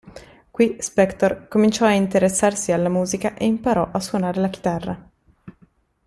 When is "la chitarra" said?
4.41-5.09